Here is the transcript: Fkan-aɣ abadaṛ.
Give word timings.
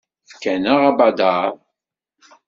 Fkan-aɣ 0.31 0.81
abadaṛ. 0.89 1.49